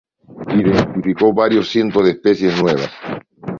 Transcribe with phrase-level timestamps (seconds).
[0.55, 2.89] Identificó varios cientos de especies nuevas.